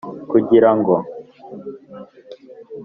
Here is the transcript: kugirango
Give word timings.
kugirango 0.31 0.95